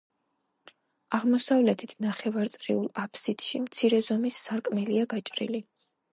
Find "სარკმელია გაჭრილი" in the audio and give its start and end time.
4.49-5.63